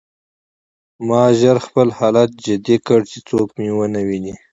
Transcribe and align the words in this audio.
ما 1.07 1.21
ژر 1.39 1.57
خپل 1.67 1.87
حالت 1.97 2.29
جدي 2.45 2.77
کړ 2.87 2.99
چې 3.11 3.17
څوک 3.29 3.47
مې 3.57 3.67
ونه 3.75 4.01
ویني 4.07 4.35